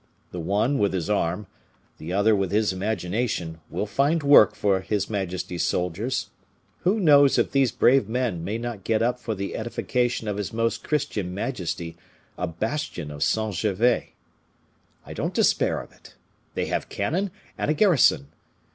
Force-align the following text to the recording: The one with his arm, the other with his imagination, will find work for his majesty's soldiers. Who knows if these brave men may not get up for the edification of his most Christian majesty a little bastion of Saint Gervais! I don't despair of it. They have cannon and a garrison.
The 0.31 0.39
one 0.39 0.79
with 0.79 0.93
his 0.93 1.11
arm, 1.11 1.45
the 1.99 2.11
other 2.11 2.35
with 2.35 2.49
his 2.51 2.73
imagination, 2.73 3.59
will 3.69 3.85
find 3.85 4.23
work 4.23 4.55
for 4.55 4.79
his 4.81 5.11
majesty's 5.11 5.63
soldiers. 5.63 6.31
Who 6.79 6.99
knows 6.99 7.37
if 7.37 7.51
these 7.51 7.71
brave 7.71 8.09
men 8.09 8.43
may 8.43 8.57
not 8.57 8.83
get 8.83 9.03
up 9.03 9.19
for 9.19 9.35
the 9.35 9.55
edification 9.55 10.27
of 10.27 10.37
his 10.37 10.51
most 10.51 10.83
Christian 10.83 11.35
majesty 11.35 11.97
a 12.35 12.45
little 12.47 12.55
bastion 12.59 13.11
of 13.11 13.21
Saint 13.21 13.53
Gervais! 13.53 14.13
I 15.05 15.13
don't 15.13 15.35
despair 15.35 15.79
of 15.79 15.91
it. 15.91 16.15
They 16.55 16.65
have 16.65 16.89
cannon 16.89 17.29
and 17.55 17.69
a 17.69 17.75
garrison. 17.75 18.29